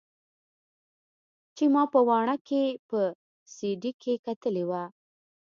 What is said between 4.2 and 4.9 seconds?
کتلې وه.